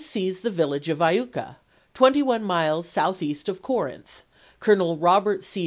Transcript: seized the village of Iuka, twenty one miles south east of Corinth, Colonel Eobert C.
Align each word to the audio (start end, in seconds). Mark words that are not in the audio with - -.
seized 0.01 0.41
the 0.41 0.49
village 0.49 0.89
of 0.89 0.97
Iuka, 0.97 1.57
twenty 1.93 2.23
one 2.23 2.43
miles 2.43 2.89
south 2.89 3.21
east 3.21 3.47
of 3.47 3.61
Corinth, 3.61 4.23
Colonel 4.59 4.97
Eobert 4.97 5.43
C. 5.43 5.59